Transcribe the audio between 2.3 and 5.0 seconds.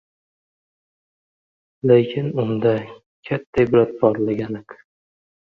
unda katta ibrat borligi aniq.